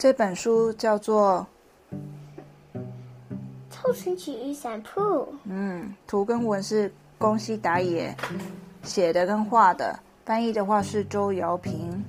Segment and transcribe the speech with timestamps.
[0.00, 1.46] 这本书叫做
[3.70, 4.98] 《超神奇雨伞铺》。
[5.44, 8.16] 嗯，图跟文是宫西达也
[8.82, 12.02] 写的跟画的，翻译的话是周瑶平。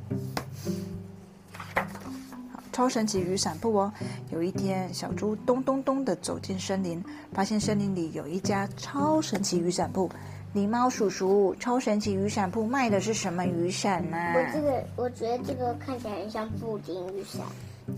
[2.72, 3.92] 超神奇雨伞铺哦！
[4.30, 7.04] 有一天，小猪咚咚咚的走进森林，
[7.34, 10.10] 发现森林里有一家超神奇雨伞铺。
[10.56, 14.18] 狸猫叔叔，超神奇雨伞铺卖的是什么雨伞呢？
[14.34, 17.42] 我这个，我觉得这个看起来很像布丁雨伞。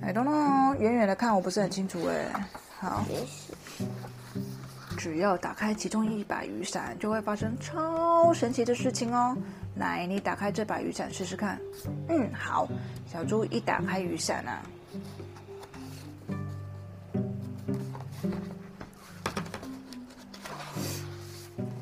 [0.01, 2.47] I don't know，远远的看我不是很清楚哎。
[2.79, 3.05] 好。
[4.97, 9.35] 只要打开其中一把雨伞，就会发生超神奇的事情哦。
[9.75, 11.59] 来，你打开这把雨伞试试看。
[12.09, 12.67] 嗯，好。
[13.11, 14.61] 小猪一打开雨伞啊。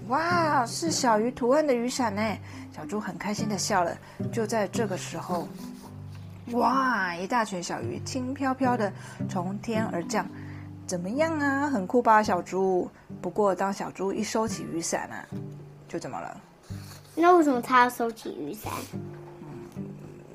[0.07, 2.21] 哇，是小鱼图案的雨伞呢！
[2.75, 3.95] 小猪很开心的笑了。
[4.31, 5.47] 就在这个时候，
[6.53, 8.91] 哇，一大群小鱼轻飘飘的
[9.29, 10.27] 从天而降，
[10.85, 11.69] 怎么样啊？
[11.69, 12.89] 很酷吧，小猪？
[13.21, 15.25] 不过当小猪一收起雨伞啊，
[15.87, 16.41] 就怎么了？
[17.15, 18.71] 那为什么他要收起雨伞？
[18.93, 19.83] 嗯，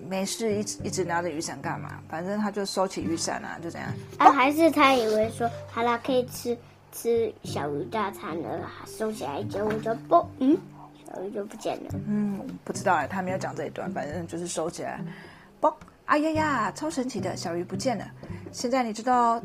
[0.08, 2.00] 没事，一直一直拿着雨伞干嘛？
[2.08, 3.88] 反正他就收起雨伞啊，就这样。
[4.18, 6.56] 啊，还是他以为说，好了，可以吃。
[6.92, 10.56] 吃小鱼大餐了，收起来结果就不，嗯，
[11.04, 11.91] 小鱼就不见了。
[12.06, 14.98] 嗯，不知道哎，他没有讲这一段，反正就是收起来，
[15.60, 15.70] 不，
[16.06, 18.04] 哎呀呀，超神奇的，小鱼不见了。
[18.52, 19.42] 现在你知道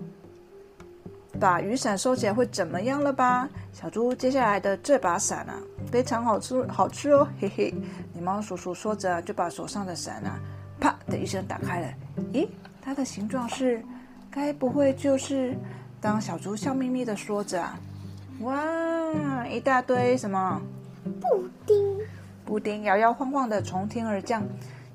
[1.40, 3.50] 把雨伞收起来会怎么样了吧？
[3.73, 5.56] 小猪接下来的这把伞啊，
[5.92, 7.73] 非常好吃，好吃哦，嘿嘿。
[8.16, 10.40] 狸猫叔叔说着，就把手上的伞啊，
[10.80, 11.88] 啪的一声打开了。
[12.31, 12.48] 咦，
[12.81, 13.84] 它的形状是，
[14.30, 15.58] 该不会就是？
[16.00, 17.80] 当小猪笑眯眯的说着：“啊
[18.42, 20.62] 哇，一大堆什么
[21.20, 21.98] 布丁？
[22.44, 24.44] 布丁摇摇晃晃的从天而降，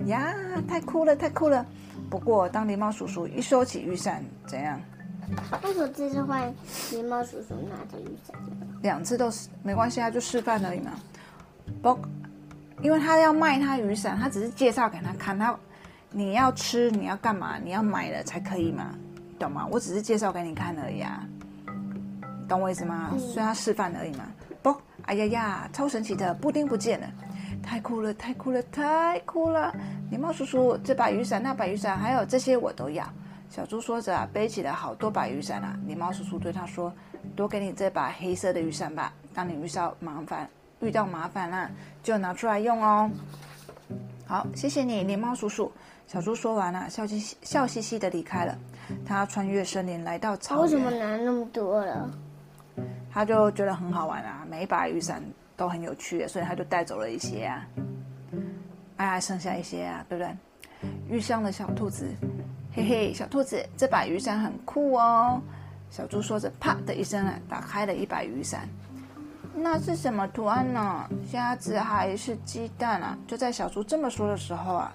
[0.06, 0.34] 呀，
[0.68, 1.64] 太酷了，太酷了！
[2.08, 4.80] 不过，当狸猫叔叔一收起雨伞，怎样？
[5.64, 6.52] 为什么这次换
[6.90, 8.36] 狸猫叔叔拿着雨伞？
[8.82, 10.92] 两次都是没关系啊，就示范而已嘛。
[11.82, 11.98] 不，
[12.82, 15.56] 因为他要卖他雨伞，他只是介绍给他看，他
[16.10, 17.58] 你要吃，你要干嘛？
[17.58, 18.94] 你要买了才可以嘛。”
[19.38, 19.66] 懂吗？
[19.70, 21.22] 我只是介绍给你看而已啊，
[22.48, 23.10] 懂我意思吗？
[23.18, 24.24] 虽然示范而已嘛。
[24.62, 27.06] 不，哎呀呀，超神奇的布丁不见了，
[27.66, 29.74] 太酷了，太酷了，太酷了！
[30.10, 33.04] 狸猫叔叔，这把雨伞、那把雨伞，还有这些我都要。
[33.50, 35.76] 小猪说着，背起了好多把雨伞啊。
[35.86, 36.92] 狸猫叔叔对他说
[37.34, 40.48] ：“多给你这把黑色的雨伞吧，当你遇到麻烦，
[40.80, 41.68] 遇到麻烦了，
[42.04, 43.10] 就拿出来用哦。”
[44.26, 45.70] 好，谢谢你，狸猫叔叔。
[46.06, 48.56] 小猪说完了，笑嘻嘻笑嘻嘻的离开了。
[49.04, 50.62] 他穿越森林来到草原。
[50.62, 52.08] 为什么拿那么多了？
[53.10, 55.20] 他就觉得很好玩啊，每一把雨伞
[55.56, 57.66] 都很有趣，所以他就带走了一些啊。
[58.96, 60.36] 哎，还剩下一些啊，对不对？
[61.08, 62.08] 遇上了小兔子，
[62.72, 65.40] 嘿嘿，小兔子，这把雨伞很酷哦。
[65.90, 68.68] 小猪说着，啪的一声啊，打开了一把雨伞。
[69.54, 71.08] 那是什么图案呢？
[71.30, 73.16] 虾子还是鸡蛋啊？
[73.26, 74.92] 就在小猪这么说的时候啊。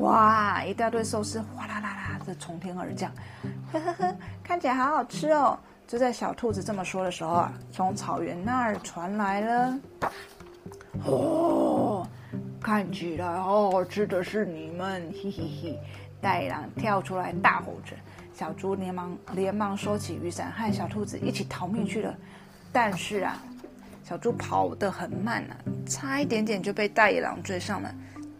[0.00, 0.64] 哇！
[0.64, 3.10] 一大堆寿司哗啦啦啦的从天而降，
[3.72, 5.58] 呵呵呵，看起来好好吃哦！
[5.90, 9.80] 就在小兔子这么说的时候啊，从草原那儿传来了，
[11.04, 12.06] 哦，
[12.60, 15.80] 看起来好好吃的是你们，嘿嘿嘿！
[16.20, 17.96] 大野狼跳出来大吼着，
[18.32, 22.14] 小猪连忙连忙收起雨伞，和小兔子一起逃命去了。
[22.70, 23.42] 但是啊，
[24.04, 25.56] 小猪跑得很慢啊，
[25.88, 27.92] 差一点点就被大野狼追上了，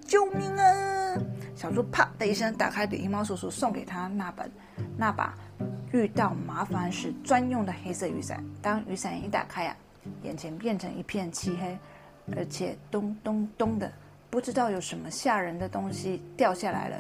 [0.06, 1.18] 救命啊！
[1.56, 4.48] 小猪啪的一声打开狸猫叔叔送给他那本
[4.96, 5.34] 那把
[5.92, 8.44] 遇到麻烦时专用的黑色雨伞。
[8.62, 9.76] 当雨伞一打开呀，
[10.22, 11.78] 眼前变成一片漆黑，
[12.36, 13.90] 而且咚咚咚的，
[14.30, 16.96] 不知道有什么吓人的东西掉下来了。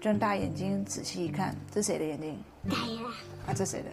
[0.00, 2.36] 睁大眼睛仔细一看，这谁的眼睛？
[3.46, 3.88] 啊，这谁的？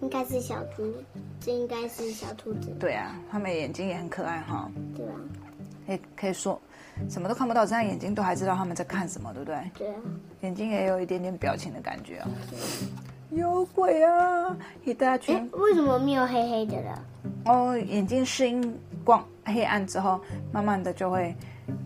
[0.00, 0.94] 应该是小猪，
[1.40, 2.70] 这应该是小兔子。
[2.78, 4.70] 对啊，他们眼睛也很可爱哈。
[4.94, 5.14] 对啊。
[5.86, 6.60] 可可以说。
[7.10, 9.70] 什么都看不到，这样眼睛都还知道他们在看什么，对不对？
[9.74, 9.94] 对。
[10.40, 12.28] 眼睛也有一点点表情的感觉哦。
[13.30, 14.56] 有鬼啊！
[14.84, 15.48] 一大群。
[15.52, 17.04] 为什么没有黑黑的了？
[17.46, 20.20] 哦，眼睛适应光黑暗之后，
[20.52, 21.34] 慢慢的就会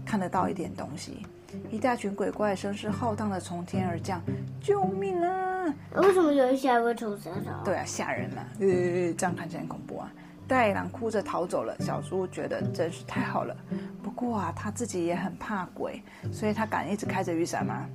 [0.04, 1.26] 看得到一点东西。
[1.70, 4.20] 一大群鬼怪声势浩荡的从天而降，
[4.60, 5.74] 救命啊！
[5.96, 7.64] 为什么有一些还会吐舌头？
[7.64, 8.42] 对啊，吓人嘛！
[8.60, 10.12] 呃，这样看起来很恐怖啊。
[10.46, 13.56] 大野狼哭着逃走了，小猪觉得真是太好了。
[14.02, 16.02] 不过啊，他自己也很怕鬼，
[16.32, 17.86] 所以他敢一直开着雨伞吗？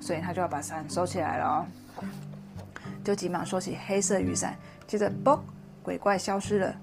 [0.00, 1.66] 所以他就要把伞收起来了哦。
[3.04, 4.56] 就急忙收起黑色雨伞，
[4.86, 5.38] 接着啵，
[5.82, 6.74] 鬼怪消失了。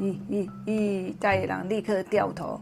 [0.00, 1.14] 咦咦咦！
[1.18, 2.58] 大野狼立刻掉头，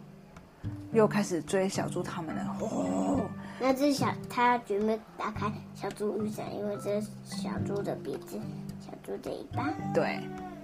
[0.93, 2.57] 又开始追小猪他们了。
[2.61, 3.21] 哦，
[3.61, 8.41] 那只小他准备打开小猪雨伞，因为这是小猪的鼻子，
[8.81, 9.69] 小猪的尾巴。
[9.95, 10.19] 对，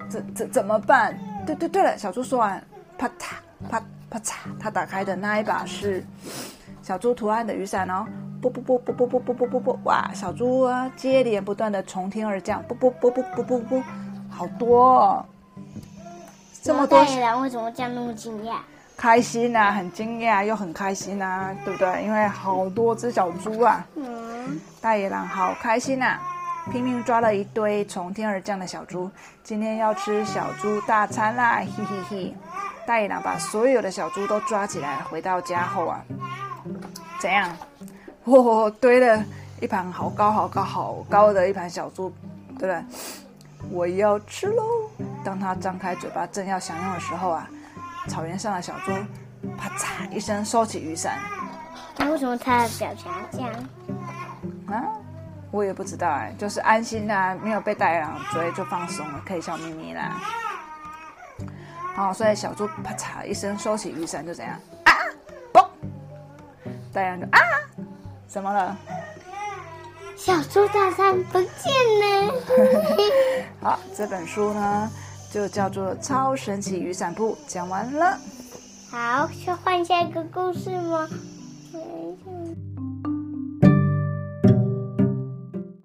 [0.08, 1.16] 怎怎怎么办？
[1.46, 2.62] 对对对了，小猪说完，
[2.98, 3.34] 啪嚓
[3.68, 3.80] 啪
[4.10, 6.02] 啪嚓，他打开的那一把是
[6.82, 8.06] 小猪图案的雨伞哦，
[8.42, 13.82] 啵啵啵啵啵啵啵啵啵啵，哇，小猪啊接连不断的从天而降，啵啵啵啵啵啵啵，
[14.28, 15.24] 好多、哦，
[16.60, 18.56] 这么多大野狼为什么这样那么惊讶？
[18.96, 22.04] 开心啊，很惊讶又很开心啊，对不对？
[22.04, 26.18] 因为好多只小猪啊，嗯，大野狼好开心呐、
[26.72, 29.10] 拼命抓了一堆从天而降的小猪，
[29.44, 31.60] 今天要吃小猪大餐啦！
[31.76, 32.34] 嘿嘿嘿！
[32.86, 36.04] 大野狼把所有的小猪都抓起来，回到家后啊，
[37.20, 37.48] 怎样？
[38.24, 39.24] 哦，堆了
[39.60, 42.12] 一盘好高好高好高的一盘小猪，
[42.58, 42.84] 对不对？
[43.70, 44.64] 我要吃喽！
[45.24, 47.48] 当他张开嘴巴正要享用的时候啊，
[48.08, 48.92] 草原上的小猪
[49.56, 51.18] 啪嚓一声收起雨伞，
[51.96, 53.52] 那为什么他的表情要这样？
[54.66, 54.84] 啊，
[55.50, 60.20] 我也不知道哎，就是安心啦、没有被大野狼追就放松了，可以笑眯眯啦。
[61.94, 64.54] 好，所以小猪啪嚓一声收起雨伞，就怎样
[64.84, 64.92] 啊？
[65.52, 65.66] 嘣！
[66.92, 67.38] 大野狼就啊，
[68.32, 68.74] 怎么了？
[70.16, 71.70] 小猪大山不见
[72.00, 72.32] 了。
[73.60, 74.90] 好，这本书呢
[75.30, 78.16] 就叫做《超神奇雨伞布》，讲完了。
[78.90, 81.06] 好，要换下一个故事吗？